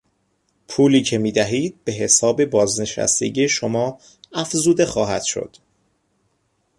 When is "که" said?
1.03-1.17